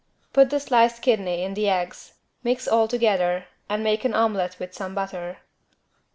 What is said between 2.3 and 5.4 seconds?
mix all together and make an omelet with some butter.